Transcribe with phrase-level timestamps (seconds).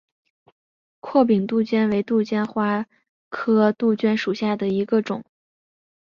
[0.99, 2.87] 阔柄杜鹃为杜鹃花
[3.29, 5.23] 科杜鹃属下的一个种。